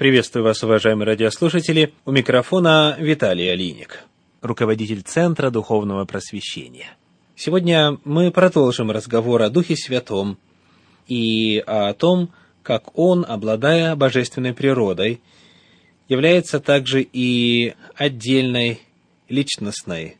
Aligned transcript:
Приветствую 0.00 0.44
вас, 0.44 0.62
уважаемые 0.62 1.08
радиослушатели. 1.08 1.92
У 2.06 2.10
микрофона 2.10 2.96
Виталий 2.98 3.52
Алиник, 3.52 4.02
руководитель 4.40 5.02
Центра 5.02 5.50
Духовного 5.50 6.06
Просвещения. 6.06 6.96
Сегодня 7.36 7.98
мы 8.04 8.30
продолжим 8.30 8.90
разговор 8.90 9.42
о 9.42 9.50
Духе 9.50 9.76
Святом 9.76 10.38
и 11.06 11.62
о 11.66 11.92
том, 11.92 12.30
как 12.62 12.98
Он, 12.98 13.26
обладая 13.28 13.94
божественной 13.94 14.54
природой, 14.54 15.20
является 16.08 16.60
также 16.60 17.02
и 17.02 17.74
отдельной 17.94 18.80
личностной 19.28 20.16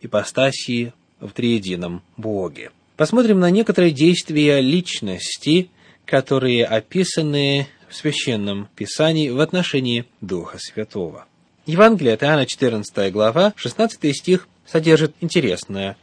ипостасии 0.00 0.92
в 1.18 1.30
триедином 1.30 2.04
Боге. 2.16 2.70
Посмотрим 2.96 3.40
на 3.40 3.50
некоторые 3.50 3.90
действия 3.90 4.60
личности, 4.60 5.70
которые 6.04 6.64
описаны 6.64 7.66
в 7.94 7.96
Священном 7.96 8.68
Писании 8.74 9.30
в 9.30 9.38
отношении 9.38 10.04
Духа 10.20 10.58
Святого. 10.58 11.26
Евангелие 11.64 12.14
от 12.14 12.24
Иоанна, 12.24 12.44
14 12.44 13.12
глава, 13.12 13.52
16 13.54 14.16
стих 14.16 14.48
содержит 14.66 15.14
интересное, 15.20 15.96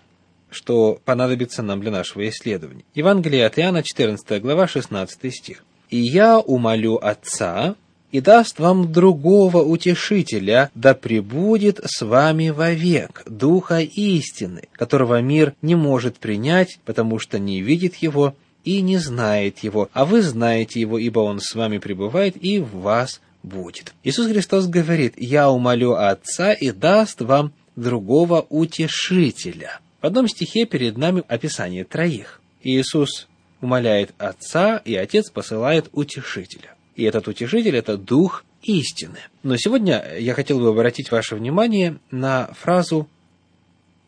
что 0.49 1.01
понадобится 1.03 1.61
нам 1.61 1.81
для 1.81 1.91
нашего 1.91 2.27
исследования. 2.29 2.85
Евангелие 2.95 3.45
от 3.45 3.59
Иоанна, 3.59 3.83
14 3.83 4.41
глава, 4.41 4.67
16 4.67 5.35
стих. 5.35 5.65
«И 5.89 5.97
я 5.97 6.39
умолю 6.39 6.95
Отца, 6.95 7.75
и 8.13 8.21
даст 8.21 8.59
вам 8.59 8.93
другого 8.93 9.61
утешителя, 9.61 10.71
да 10.73 10.93
пребудет 10.93 11.81
с 11.83 12.05
вами 12.05 12.49
вовек, 12.49 13.23
Духа 13.25 13.79
истины, 13.79 14.69
которого 14.73 15.21
мир 15.21 15.55
не 15.61 15.75
может 15.75 16.17
принять, 16.17 16.79
потому 16.85 17.19
что 17.19 17.37
не 17.37 17.61
видит 17.61 17.95
его 17.95 18.33
и 18.63 18.81
не 18.81 18.97
знает 18.97 19.59
его, 19.59 19.89
а 19.93 20.05
вы 20.05 20.21
знаете 20.21 20.79
его, 20.79 20.97
ибо 20.97 21.19
он 21.19 21.39
с 21.39 21.55
вами 21.55 21.77
пребывает 21.77 22.35
и 22.41 22.59
в 22.59 22.81
вас 22.81 23.21
будет. 23.43 23.93
Иисус 24.03 24.27
Христос 24.27 24.67
говорит, 24.67 25.15
«Я 25.17 25.49
умолю 25.49 25.93
Отца 25.93 26.53
и 26.53 26.71
даст 26.71 27.21
вам 27.21 27.53
другого 27.75 28.45
утешителя». 28.49 29.79
В 30.01 30.05
одном 30.05 30.27
стихе 30.27 30.65
перед 30.65 30.97
нами 30.97 31.23
описание 31.27 31.83
троих. 31.83 32.41
Иисус 32.63 33.27
умоляет 33.61 34.13
Отца, 34.17 34.77
и 34.77 34.95
Отец 34.95 35.29
посылает 35.29 35.89
утешителя. 35.91 36.75
И 36.95 37.03
этот 37.03 37.27
утешитель– 37.27 37.75
это 37.77 37.97
Дух 37.97 38.43
истины. 38.63 39.19
Но 39.43 39.57
сегодня 39.57 40.17
я 40.19 40.33
хотел 40.33 40.59
бы 40.59 40.69
обратить 40.69 41.11
ваше 41.11 41.35
внимание 41.35 41.97
на 42.11 42.47
фразу 42.59 43.07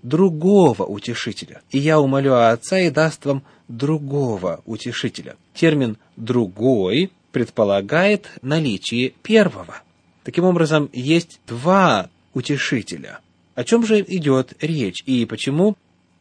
другого 0.03 0.83
утешителя. 0.83 1.61
И 1.71 1.79
я 1.79 1.99
умолю 1.99 2.35
Отца 2.35 2.79
и 2.79 2.89
даст 2.89 3.25
вам 3.25 3.43
другого 3.67 4.61
утешителя. 4.65 5.35
Термин 5.53 5.97
«другой» 6.15 7.11
предполагает 7.31 8.29
наличие 8.41 9.09
первого. 9.23 9.81
Таким 10.23 10.45
образом, 10.45 10.89
есть 10.93 11.39
два 11.47 12.09
утешителя. 12.33 13.19
О 13.55 13.63
чем 13.63 13.85
же 13.85 14.01
идет 14.01 14.53
речь 14.61 15.03
и 15.05 15.25
почему 15.25 15.75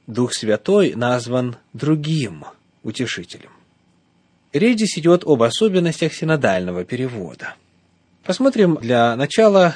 Дух 0.06 0.32
Святой 0.32 0.94
назван 0.94 1.56
другим 1.72 2.44
утешителем? 2.82 3.50
Речь 4.52 4.76
здесь 4.76 4.98
идет 4.98 5.24
об 5.24 5.42
особенностях 5.42 6.12
синодального 6.12 6.84
перевода. 6.84 7.54
Посмотрим 8.24 8.76
для 8.76 9.16
начала 9.16 9.74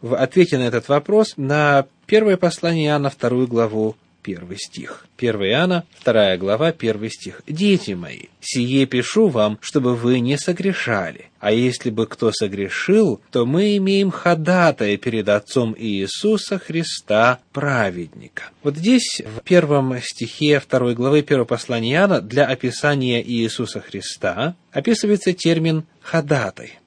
в 0.00 0.14
ответе 0.14 0.58
на 0.58 0.62
этот 0.62 0.88
вопрос 0.88 1.34
на 1.36 1.86
первое 2.08 2.38
послание 2.38 2.88
Иоанна, 2.88 3.10
вторую 3.10 3.46
главу, 3.46 3.94
первый 4.22 4.56
стих. 4.58 5.06
1 5.18 5.34
Иоанна, 5.42 5.84
вторая 6.00 6.36
глава, 6.38 6.72
первый 6.72 7.10
стих. 7.10 7.42
«Дети 7.46 7.92
мои, 7.92 8.24
сие 8.40 8.86
пишу 8.86 9.28
вам, 9.28 9.58
чтобы 9.60 9.94
вы 9.94 10.18
не 10.20 10.36
согрешали. 10.38 11.26
А 11.38 11.52
если 11.52 11.90
бы 11.90 12.06
кто 12.06 12.32
согрешил, 12.32 13.20
то 13.30 13.46
мы 13.46 13.76
имеем 13.76 14.10
ходатая 14.10 14.96
перед 14.96 15.28
Отцом 15.28 15.74
Иисуса 15.78 16.58
Христа, 16.58 17.38
праведника». 17.52 18.44
Вот 18.62 18.76
здесь, 18.76 19.22
в 19.24 19.42
первом 19.42 20.00
стихе 20.02 20.60
второй 20.60 20.94
главы 20.94 21.22
первого 21.22 21.46
послания 21.46 21.94
Иоанна, 21.94 22.20
для 22.20 22.46
описания 22.46 23.22
Иисуса 23.22 23.80
Христа 23.80 24.56
описывается 24.72 25.32
термин 25.32 25.84
«ходатай». 26.00 26.78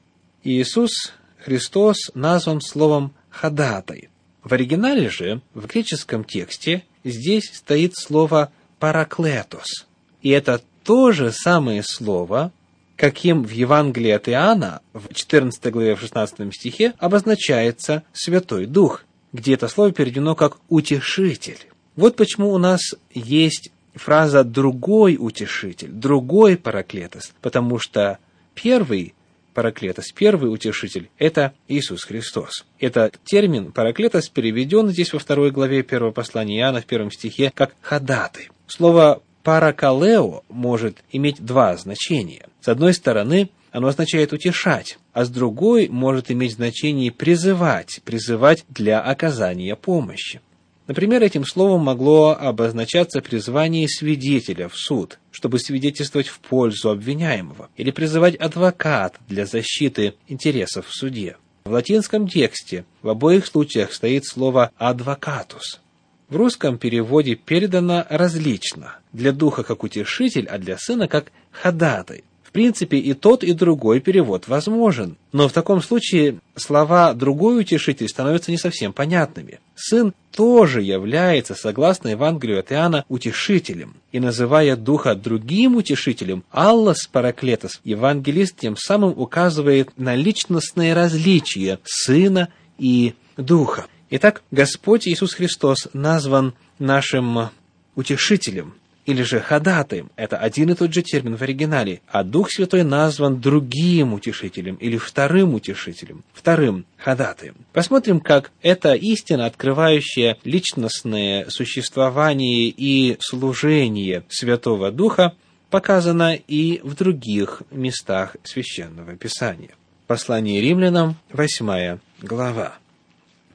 Иисус 0.44 1.14
Христос 1.38 2.12
назван 2.16 2.60
словом 2.60 3.14
«ходатай». 3.30 4.11
В 4.44 4.54
оригинале 4.54 5.10
же, 5.10 5.42
в 5.54 5.68
греческом 5.68 6.24
тексте, 6.24 6.84
здесь 7.04 7.52
стоит 7.54 7.96
слово 7.96 8.52
«параклетос». 8.80 9.88
И 10.22 10.30
это 10.30 10.62
то 10.84 11.12
же 11.12 11.32
самое 11.32 11.84
слово, 11.84 12.52
каким 12.96 13.44
в 13.44 13.52
Евангелии 13.52 14.12
от 14.12 14.30
Иоанна, 14.30 14.82
в 14.94 15.14
14 15.14 15.72
главе, 15.72 15.96
в 15.96 16.00
16 16.00 16.54
стихе, 16.54 16.94
обозначается 16.98 18.04
Святой 18.14 18.66
Дух, 18.66 19.06
где 19.32 19.54
это 19.54 19.68
слово 19.68 19.92
переведено 19.92 20.36
как 20.36 20.58
«утешитель». 20.70 21.60
Вот 21.96 22.16
почему 22.16 22.52
у 22.52 22.58
нас 22.58 22.82
есть 23.14 23.72
фраза 23.94 24.44
«другой 24.44 25.18
утешитель», 25.20 25.90
«другой 25.92 26.58
параклетос», 26.58 27.34
потому 27.42 27.78
что 27.80 28.18
первый 28.56 29.14
Параклетос, 29.54 30.12
первый 30.12 30.54
утешитель, 30.54 31.10
это 31.18 31.54
Иисус 31.68 32.04
Христос. 32.04 32.66
Этот 32.80 33.20
термин 33.24 33.72
Параклетос 33.72 34.30
переведен 34.30 34.90
здесь 34.90 35.14
во 35.14 35.20
второй 35.20 35.52
главе 35.52 35.84
первого 35.84 36.12
послания 36.12 36.60
Иоанна 36.60 36.82
в 36.82 36.86
первом 36.86 37.12
стихе 37.12 37.52
как 37.54 37.76
«ходатай». 37.82 38.50
Слово 38.68 39.22
«паракалео» 39.44 40.44
может 40.50 41.04
иметь 41.12 41.44
два 41.44 41.76
значения. 41.78 42.48
С 42.62 42.68
одной 42.68 42.94
стороны, 42.94 43.50
оно 43.72 43.88
означает 43.88 44.34
утешать, 44.34 44.98
а 45.14 45.26
с 45.26 45.30
другой 45.30 45.88
может 45.88 46.30
иметь 46.32 46.54
значение 46.54 47.12
призывать, 47.12 48.02
призывать 48.04 48.66
для 48.70 49.02
оказания 49.02 49.76
помощи. 49.76 50.42
Например, 50.88 51.24
этим 51.24 51.46
словом 51.46 51.82
могло 51.82 52.32
обозначаться 52.38 53.22
призвание 53.22 53.88
свидетеля 53.88 54.68
в 54.68 54.76
суд, 54.76 55.20
чтобы 55.32 55.60
свидетельствовать 55.60 56.28
в 56.28 56.40
пользу 56.40 56.90
обвиняемого, 56.90 57.70
или 57.78 57.92
призывать 57.92 58.36
адвокат 58.36 59.16
для 59.30 59.46
защиты 59.46 60.16
интересов 60.28 60.88
в 60.88 60.94
суде. 60.94 61.38
В 61.64 61.72
латинском 61.72 62.28
тексте 62.28 62.86
в 63.04 63.10
обоих 63.10 63.46
случаях 63.46 63.94
стоит 63.94 64.26
слово 64.26 64.72
«адвокатус». 64.78 65.82
В 66.28 66.38
русском 66.38 66.78
переводе 66.78 67.36
передано 67.36 68.06
различно. 68.10 68.96
Для 69.12 69.34
духа 69.34 69.64
как 69.64 69.84
утешитель, 69.84 70.48
а 70.48 70.58
для 70.58 70.78
сына 70.78 71.08
как 71.08 71.32
ходатай. 71.52 72.24
В 72.52 72.54
принципе, 72.54 72.98
и 72.98 73.14
тот, 73.14 73.46
и 73.46 73.54
другой 73.54 74.02
перевод 74.02 74.50
возможен. 74.50 75.16
Но 75.32 75.48
в 75.48 75.54
таком 75.54 75.82
случае 75.82 76.40
слова 76.58 77.14
«другой 77.14 77.62
утешитель» 77.62 78.10
становятся 78.10 78.52
не 78.52 78.58
совсем 78.58 78.92
понятными. 78.92 79.62
Сын 79.74 80.14
тоже 80.34 80.82
является, 80.82 81.56
согласно 81.56 82.10
Евангелию 82.10 82.60
от 82.60 82.74
Иоанна, 82.74 83.06
утешителем. 83.08 83.94
И 84.12 84.20
называя 84.20 84.76
Духа 84.76 85.16
другим 85.16 85.78
утешителем, 85.78 86.44
Аллас 86.52 87.08
Параклетос, 87.10 87.80
евангелист 87.86 88.58
тем 88.58 88.76
самым 88.76 89.18
указывает 89.18 89.98
на 89.98 90.14
личностное 90.16 90.94
различие 90.94 91.80
Сына 91.86 92.50
и 92.78 93.14
Духа. 93.38 93.86
Итак, 94.10 94.44
Господь 94.52 95.08
Иисус 95.08 95.36
Христос 95.36 95.88
назван 95.94 96.54
нашим 96.80 97.50
утешителем, 97.96 98.74
или 99.06 99.24
же 99.24 99.40
ходатаем. 99.40 100.12
Это 100.16 100.38
один 100.38 100.70
и 100.70 100.76
тот 100.76 100.94
же 100.94 101.02
термин 101.02 101.36
в 101.36 101.42
оригинале. 101.42 102.02
А 102.08 102.24
Дух 102.24 102.52
Святой 102.52 102.84
назван 102.84 103.42
другим 103.42 104.14
утешителем 104.14 104.76
или 104.76 104.98
вторым 104.98 105.56
утешителем, 105.56 106.24
вторым 106.34 106.86
ходатаем. 106.98 107.56
Посмотрим, 107.74 108.20
как 108.20 108.52
эта 108.62 108.94
истина, 108.94 109.46
открывающая 109.46 110.38
личностное 110.44 111.46
существование 111.50 112.68
и 112.68 113.18
служение 113.20 114.24
Святого 114.30 114.92
Духа, 114.92 115.34
показана 115.70 116.36
и 116.36 116.82
в 116.84 116.96
других 116.96 117.64
местах 117.72 118.36
Священного 118.44 119.16
Писания. 119.16 119.72
Послание 120.06 120.62
римлянам, 120.62 121.16
8 121.32 122.00
глава. 122.22 122.76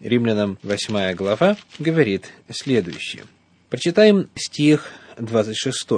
Римлянам 0.00 0.58
8 0.62 1.14
глава 1.14 1.56
говорит 1.78 2.32
следующее. 2.50 3.24
Прочитаем 3.68 4.30
стих 4.34 4.90
26. 5.18 5.88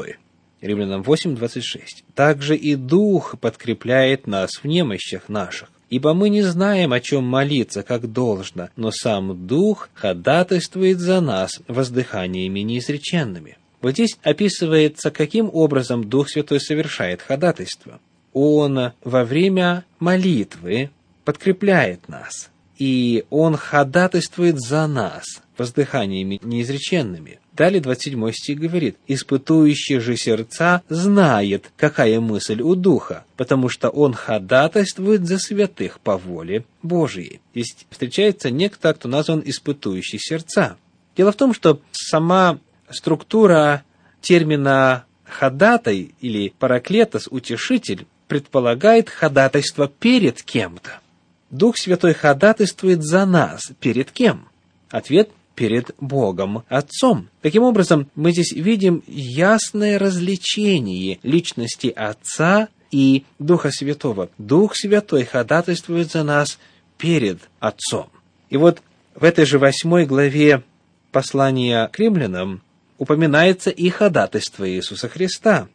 Римлянам 0.61 1.03
8, 1.03 1.37
26. 1.37 2.05
«Также 2.15 2.57
и 2.57 2.75
Дух 2.75 3.37
подкрепляет 3.41 4.27
нас 4.27 4.51
в 4.63 4.65
немощах 4.65 5.29
наших, 5.29 5.71
ибо 5.89 6.15
мы 6.15 6.31
не 6.31 6.43
знаем, 6.43 6.93
о 6.93 7.01
чем 7.01 7.25
молиться, 7.25 7.83
как 7.83 8.11
должно, 8.13 8.69
но 8.77 8.91
сам 8.91 9.47
Дух 9.47 9.89
ходатайствует 9.95 10.99
за 10.99 11.21
нас 11.21 11.61
воздыханиями 11.69 12.61
неизреченными». 12.61 13.57
Вот 13.81 13.93
здесь 13.93 14.19
описывается, 14.23 15.11
каким 15.11 15.51
образом 15.53 16.09
Дух 16.09 16.29
Святой 16.29 16.61
совершает 16.61 17.23
ходатайство. 17.23 18.01
Он 18.33 18.93
во 19.05 19.25
время 19.25 19.85
молитвы 20.01 20.91
подкрепляет 21.25 22.09
нас, 22.09 22.51
и 22.77 23.25
Он 23.31 23.57
ходатайствует 23.57 24.59
за 24.61 24.87
нас 24.87 25.25
воздыханиями 25.57 26.41
неизреченными. 26.43 27.39
Далее 27.59 27.81
27 27.81 28.31
стих 28.31 28.61
говорит, 28.61 28.99
«Испытующий 29.09 29.99
же 29.99 30.17
сердца 30.17 30.83
знает, 30.89 31.73
какая 31.77 32.21
мысль 32.21 32.63
у 32.63 32.77
Духа, 32.77 33.25
потому 33.37 33.69
что 33.69 33.89
он 33.89 34.15
ходатайствует 34.15 35.27
за 35.27 35.39
святых 35.39 35.99
по 35.99 36.17
воле 36.17 36.65
Божией». 36.85 37.41
Здесь 37.53 37.77
встречается 37.91 38.53
некто, 38.53 38.95
кто 38.95 39.09
назван 39.09 39.43
«испытующий 39.45 40.21
сердца». 40.21 40.77
Дело 41.17 41.33
в 41.33 41.37
том, 41.37 41.53
что 41.53 41.81
сама 41.91 42.61
структура 42.91 43.83
термина 44.21 45.05
«ходатай» 45.25 46.15
или 46.21 46.55
«параклетос», 46.61 47.27
«утешитель» 47.29 48.07
предполагает 48.29 49.11
ходатайство 49.11 49.89
перед 49.89 50.45
кем-то. 50.45 51.01
Дух 51.51 51.77
Святой 51.77 52.15
ходатайствует 52.15 53.03
за 53.03 53.27
нас. 53.27 53.73
Перед 53.81 54.13
кем? 54.13 54.47
Ответ 54.91 55.31
перед 55.59 55.91
Богом 55.99 56.63
Отцом. 56.69 57.31
Таким 57.43 57.65
образом, 57.65 58.09
мы 58.15 58.31
здесь 58.31 58.53
видим 58.53 59.03
ясное 59.09 59.99
развлечение 59.99 61.19
личности 61.25 61.89
Отца 61.89 62.69
и 62.93 63.25
Духа 63.41 63.73
Святого. 63.73 64.31
Дух 64.39 64.77
Святой 64.77 65.25
ходатайствует 65.25 66.13
за 66.13 66.23
нас 66.23 66.61
перед 66.97 67.41
Отцом. 67.59 68.07
И 68.51 68.57
вот 68.57 68.83
в 69.17 69.25
этой 69.25 69.47
же 69.47 69.59
восьмой 69.59 70.07
главе 70.07 70.63
послания 71.11 71.89
к 71.89 71.99
римлянам 71.99 72.63
упоминается 72.97 73.71
и 73.71 73.89
ходатайство 73.89 74.71
Иисуса 74.71 75.09
Христа. 75.09 75.67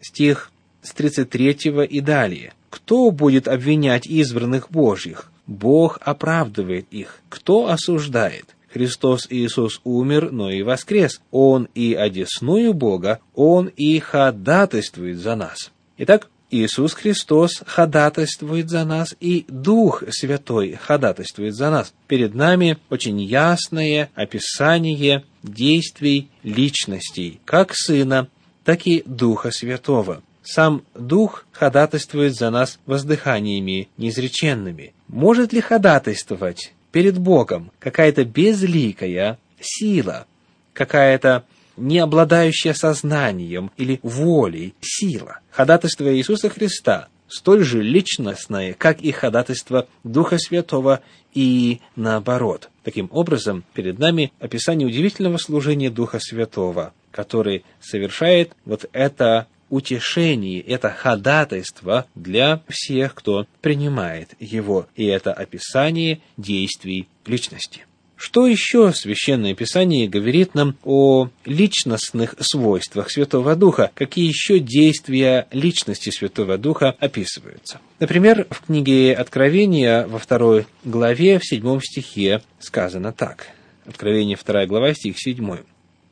Стих 0.00 0.50
с 0.80 0.92
33 0.94 1.84
и 1.84 2.00
далее. 2.00 2.54
«Кто 2.70 3.10
будет 3.10 3.48
обвинять 3.48 4.06
избранных 4.06 4.70
Божьих? 4.70 5.30
Бог 5.46 5.98
оправдывает 6.00 6.86
их. 6.90 7.20
Кто 7.28 7.68
осуждает? 7.68 8.54
Христос 8.72 9.26
Иисус 9.30 9.80
умер, 9.84 10.30
но 10.30 10.50
и 10.50 10.62
воскрес. 10.62 11.20
Он 11.30 11.68
и 11.74 11.94
одесную 11.94 12.74
Бога, 12.74 13.20
Он 13.34 13.66
и 13.66 13.98
ходатайствует 13.98 15.18
за 15.18 15.36
нас. 15.36 15.70
Итак, 15.96 16.28
Иисус 16.50 16.94
Христос 16.94 17.62
ходатайствует 17.66 18.70
за 18.70 18.84
нас, 18.84 19.14
и 19.20 19.44
Дух 19.48 20.02
Святой 20.10 20.78
ходатайствует 20.80 21.54
за 21.54 21.70
нас. 21.70 21.92
Перед 22.06 22.34
нами 22.34 22.78
очень 22.88 23.20
ясное 23.20 24.10
описание 24.14 25.24
действий 25.42 26.30
личностей, 26.42 27.40
как 27.44 27.74
Сына, 27.74 28.28
так 28.64 28.86
и 28.86 29.02
Духа 29.04 29.50
Святого. 29.50 30.22
Сам 30.42 30.82
Дух 30.94 31.44
ходатайствует 31.52 32.34
за 32.34 32.48
нас 32.48 32.78
воздыханиями 32.86 33.88
неизреченными. 33.98 34.94
Может 35.08 35.52
ли 35.52 35.60
ходатайствовать 35.60 36.72
перед 36.92 37.18
Богом 37.18 37.70
какая-то 37.78 38.24
безликая 38.24 39.38
сила, 39.60 40.26
какая-то 40.72 41.44
не 41.76 41.98
обладающая 41.98 42.74
сознанием 42.74 43.70
или 43.76 44.00
волей 44.02 44.74
сила. 44.80 45.40
Ходатайство 45.50 46.14
Иисуса 46.14 46.48
Христа 46.48 47.08
столь 47.28 47.62
же 47.62 47.82
личностное, 47.82 48.74
как 48.74 49.00
и 49.00 49.12
ходатайство 49.12 49.86
Духа 50.02 50.38
Святого 50.38 51.00
и 51.34 51.80
наоборот. 51.94 52.70
Таким 52.82 53.08
образом, 53.12 53.64
перед 53.74 53.98
нами 53.98 54.32
описание 54.40 54.88
удивительного 54.88 55.36
служения 55.36 55.90
Духа 55.90 56.18
Святого, 56.20 56.92
который 57.10 57.64
совершает 57.80 58.52
вот 58.64 58.86
это 58.92 59.46
утешение, 59.70 60.60
это 60.60 60.90
ходатайство 60.90 62.06
для 62.14 62.62
всех, 62.68 63.14
кто 63.14 63.46
принимает 63.60 64.30
его. 64.40 64.86
И 64.96 65.06
это 65.06 65.32
описание 65.32 66.20
действий 66.36 67.08
личности. 67.26 67.84
Что 68.18 68.48
еще 68.48 68.92
Священное 68.92 69.54
Писание 69.54 70.08
говорит 70.08 70.56
нам 70.56 70.76
о 70.82 71.28
личностных 71.44 72.34
свойствах 72.40 73.12
Святого 73.12 73.54
Духа? 73.54 73.92
Какие 73.94 74.26
еще 74.26 74.58
действия 74.58 75.46
личности 75.52 76.10
Святого 76.10 76.58
Духа 76.58 76.96
описываются? 76.98 77.80
Например, 78.00 78.48
в 78.50 78.66
книге 78.66 79.14
Откровения 79.14 80.04
во 80.08 80.18
второй 80.18 80.66
главе, 80.82 81.38
в 81.38 81.46
седьмом 81.46 81.80
стихе 81.80 82.42
сказано 82.58 83.12
так. 83.12 83.46
Откровение, 83.86 84.36
вторая 84.36 84.66
глава, 84.66 84.92
стих 84.94 85.14
седьмой. 85.16 85.60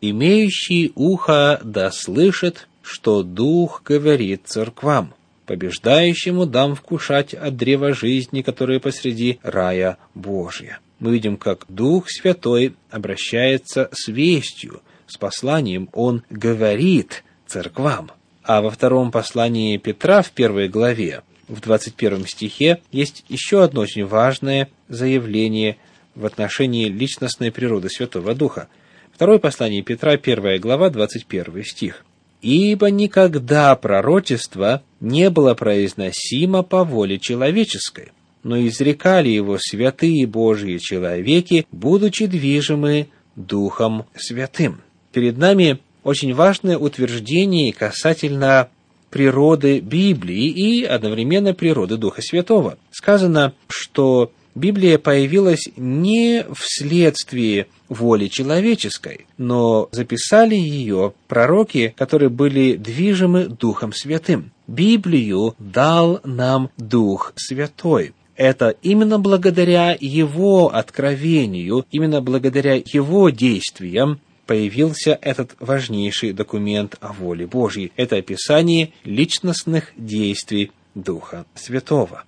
«Имеющий 0.00 0.92
ухо 0.94 1.60
да 1.64 1.90
слышит, 1.90 2.68
что 2.86 3.22
Дух 3.22 3.82
говорит 3.84 4.42
церквам. 4.44 5.12
Побеждающему 5.44 6.46
дам 6.46 6.74
вкушать 6.74 7.34
от 7.34 7.56
древа 7.56 7.92
жизни, 7.92 8.42
которое 8.42 8.80
посреди 8.80 9.38
рая 9.42 9.98
Божия. 10.14 10.80
Мы 10.98 11.12
видим, 11.12 11.36
как 11.36 11.66
Дух 11.68 12.08
Святой 12.08 12.74
обращается 12.90 13.88
с 13.92 14.08
вестью, 14.08 14.82
с 15.06 15.16
посланием. 15.16 15.88
Он 15.92 16.22
говорит 16.30 17.22
церквам. 17.46 18.10
А 18.42 18.62
во 18.62 18.70
втором 18.70 19.10
послании 19.10 19.76
Петра 19.76 20.22
в 20.22 20.30
первой 20.30 20.68
главе, 20.68 21.22
в 21.48 21.60
21 21.60 22.26
стихе, 22.26 22.80
есть 22.92 23.24
еще 23.28 23.62
одно 23.62 23.82
очень 23.82 24.06
важное 24.06 24.68
заявление 24.88 25.76
в 26.14 26.24
отношении 26.24 26.88
личностной 26.88 27.52
природы 27.52 27.88
Святого 27.88 28.34
Духа. 28.34 28.68
Второе 29.12 29.38
послание 29.38 29.82
Петра, 29.82 30.16
первая 30.16 30.58
глава, 30.58 30.90
21 30.90 31.64
стих. 31.64 32.04
Ибо 32.42 32.90
никогда 32.90 33.74
пророчество 33.76 34.82
не 35.00 35.30
было 35.30 35.54
произносимо 35.54 36.62
по 36.62 36.84
воле 36.84 37.18
человеческой, 37.18 38.12
но 38.42 38.58
изрекали 38.66 39.28
его 39.28 39.58
святые 39.58 40.26
Божьи 40.26 40.78
человеки, 40.78 41.66
будучи 41.72 42.26
движимы 42.26 43.08
Духом 43.34 44.06
Святым. 44.16 44.80
Перед 45.12 45.38
нами 45.38 45.80
очень 46.04 46.34
важное 46.34 46.78
утверждение 46.78 47.72
касательно 47.72 48.68
природы 49.10 49.80
Библии 49.80 50.48
и 50.48 50.84
одновременно 50.84 51.54
природы 51.54 51.96
Духа 51.96 52.22
Святого. 52.22 52.78
Сказано, 52.90 53.54
что 53.68 54.30
Библия 54.56 54.96
появилась 54.96 55.68
не 55.76 56.46
вследствие 56.54 57.66
воли 57.90 58.28
человеческой, 58.28 59.26
но 59.36 59.90
записали 59.92 60.54
ее 60.54 61.12
пророки, 61.28 61.94
которые 61.94 62.30
были 62.30 62.76
движимы 62.76 63.48
Духом 63.48 63.92
Святым. 63.92 64.52
Библию 64.66 65.54
дал 65.58 66.20
нам 66.24 66.70
Дух 66.78 67.34
Святой. 67.36 68.14
Это 68.34 68.70
именно 68.80 69.18
благодаря 69.18 69.94
Его 70.00 70.74
откровению, 70.74 71.84
именно 71.90 72.22
благодаря 72.22 72.76
Его 72.76 73.28
действиям 73.28 74.20
появился 74.46 75.18
этот 75.20 75.54
важнейший 75.60 76.32
документ 76.32 76.96
о 77.00 77.12
воле 77.12 77.46
Божьей. 77.46 77.92
Это 77.96 78.16
описание 78.16 78.92
личностных 79.04 79.92
действий 79.98 80.72
Духа 80.94 81.44
Святого 81.54 82.24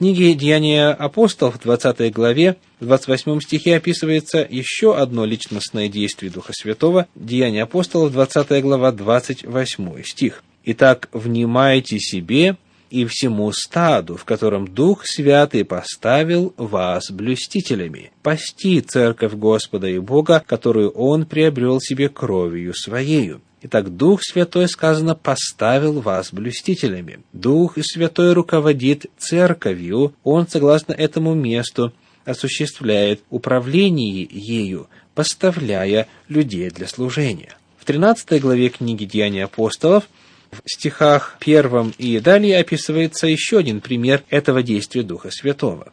книге 0.00 0.32
«Деяния 0.32 0.88
апостолов» 0.88 1.56
в 1.56 1.62
20 1.62 2.10
главе, 2.10 2.56
в 2.80 2.86
28 2.86 3.38
стихе 3.40 3.76
описывается 3.76 4.46
еще 4.48 4.96
одно 4.96 5.26
личностное 5.26 5.88
действие 5.88 6.32
Духа 6.32 6.54
Святого. 6.54 7.06
«Деяния 7.14 7.64
апостолов», 7.64 8.10
20 8.10 8.62
глава, 8.62 8.92
28 8.92 10.02
стих. 10.04 10.42
«Итак, 10.64 11.10
внимайте 11.12 11.98
себе 11.98 12.56
и 12.88 13.04
всему 13.04 13.52
стаду, 13.52 14.16
в 14.16 14.24
котором 14.24 14.66
Дух 14.66 15.04
Святый 15.04 15.66
поставил 15.66 16.54
вас 16.56 17.10
блюстителями, 17.10 18.10
пасти 18.22 18.80
церковь 18.80 19.34
Господа 19.34 19.86
и 19.86 19.98
Бога, 19.98 20.42
которую 20.46 20.92
Он 20.92 21.26
приобрел 21.26 21.78
себе 21.78 22.08
кровью 22.08 22.72
Своею». 22.72 23.42
Итак, 23.62 23.94
Дух 23.94 24.20
Святой, 24.22 24.68
сказано, 24.68 25.14
поставил 25.14 26.00
вас 26.00 26.32
блюстителями. 26.32 27.20
Дух 27.34 27.76
Святой 27.82 28.32
руководит 28.32 29.06
церковью, 29.18 30.14
Он, 30.24 30.48
согласно 30.48 30.92
этому 30.94 31.34
месту, 31.34 31.92
осуществляет 32.24 33.22
управление 33.28 34.26
ею, 34.30 34.88
поставляя 35.14 36.08
людей 36.28 36.70
для 36.70 36.86
служения. 36.86 37.54
В 37.78 37.84
13 37.84 38.40
главе 38.40 38.70
книги 38.70 39.04
«Деяния 39.04 39.44
апостолов» 39.44 40.04
в 40.50 40.62
стихах 40.64 41.36
первом 41.38 41.92
и 41.98 42.18
далее 42.18 42.58
описывается 42.58 43.26
еще 43.26 43.58
один 43.58 43.80
пример 43.80 44.22
этого 44.30 44.62
действия 44.62 45.02
Духа 45.02 45.30
Святого. 45.30 45.92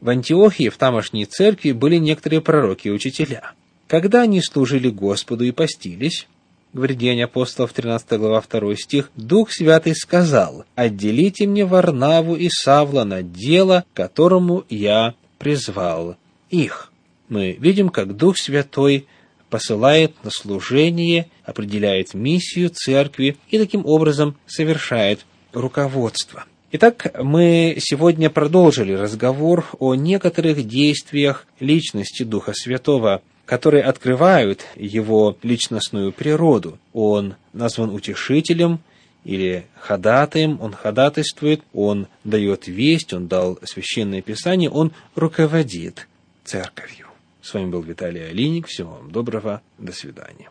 В 0.00 0.08
Антиохии, 0.08 0.68
в 0.68 0.76
тамошней 0.76 1.24
церкви, 1.24 1.72
были 1.72 1.96
некоторые 1.96 2.40
пророки 2.40 2.88
и 2.88 2.90
учителя. 2.90 3.52
Когда 3.86 4.22
они 4.22 4.42
служили 4.42 4.90
Господу 4.90 5.44
и 5.44 5.52
постились, 5.52 6.26
говорит 6.74 6.98
Деяния 6.98 7.24
апостолов, 7.24 7.72
13 7.72 8.18
глава, 8.18 8.42
2 8.46 8.76
стих, 8.76 9.10
«Дух 9.16 9.50
Святый 9.52 9.94
сказал, 9.94 10.64
отделите 10.74 11.46
мне 11.46 11.64
Варнаву 11.64 12.34
и 12.34 12.48
Савла 12.50 13.04
на 13.04 13.22
дело, 13.22 13.84
которому 13.94 14.64
я 14.68 15.14
призвал 15.38 16.16
их». 16.50 16.92
Мы 17.28 17.52
видим, 17.52 17.88
как 17.88 18.16
Дух 18.16 18.36
Святой 18.36 19.06
посылает 19.48 20.12
на 20.24 20.30
служение, 20.30 21.30
определяет 21.44 22.12
миссию 22.12 22.70
церкви 22.70 23.36
и 23.48 23.58
таким 23.58 23.86
образом 23.86 24.36
совершает 24.46 25.24
руководство. 25.52 26.44
Итак, 26.72 27.14
мы 27.22 27.76
сегодня 27.78 28.30
продолжили 28.30 28.94
разговор 28.94 29.64
о 29.78 29.94
некоторых 29.94 30.66
действиях 30.66 31.46
личности 31.60 32.24
Духа 32.24 32.52
Святого 32.52 33.22
которые 33.46 33.82
открывают 33.82 34.64
его 34.76 35.36
личностную 35.42 36.12
природу. 36.12 36.78
Он 36.92 37.34
назван 37.52 37.90
утешителем 37.90 38.80
или 39.24 39.66
ходатаем, 39.78 40.60
он 40.60 40.72
ходатайствует, 40.72 41.62
он 41.72 42.06
дает 42.24 42.66
весть, 42.66 43.12
он 43.12 43.26
дал 43.26 43.58
священное 43.62 44.22
писание, 44.22 44.70
он 44.70 44.92
руководит 45.14 46.08
церковью. 46.44 47.08
С 47.42 47.52
вами 47.52 47.70
был 47.70 47.82
Виталий 47.82 48.26
Алиник. 48.26 48.66
Всего 48.66 48.92
вам 48.92 49.10
доброго. 49.10 49.60
До 49.78 49.92
свидания. 49.92 50.48